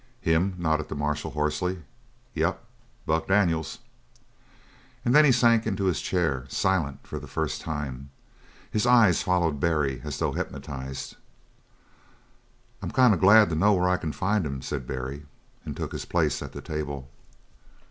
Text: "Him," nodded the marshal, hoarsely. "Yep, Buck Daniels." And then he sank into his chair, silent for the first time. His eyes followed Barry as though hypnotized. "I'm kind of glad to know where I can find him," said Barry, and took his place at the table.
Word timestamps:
"Him," 0.21 0.55
nodded 0.57 0.89
the 0.89 0.95
marshal, 0.95 1.29
hoarsely. 1.29 1.83
"Yep, 2.33 2.65
Buck 3.05 3.27
Daniels." 3.27 3.77
And 5.05 5.13
then 5.13 5.25
he 5.25 5.31
sank 5.31 5.67
into 5.67 5.83
his 5.83 6.01
chair, 6.01 6.47
silent 6.49 7.05
for 7.05 7.19
the 7.19 7.27
first 7.27 7.61
time. 7.61 8.09
His 8.71 8.87
eyes 8.87 9.21
followed 9.21 9.59
Barry 9.59 10.01
as 10.03 10.17
though 10.17 10.31
hypnotized. 10.31 11.17
"I'm 12.81 12.89
kind 12.89 13.13
of 13.13 13.19
glad 13.19 13.49
to 13.51 13.55
know 13.55 13.73
where 13.73 13.89
I 13.89 13.97
can 13.97 14.11
find 14.11 14.43
him," 14.43 14.63
said 14.63 14.87
Barry, 14.87 15.27
and 15.65 15.77
took 15.77 15.91
his 15.91 16.05
place 16.05 16.41
at 16.41 16.53
the 16.53 16.61
table. 16.61 17.07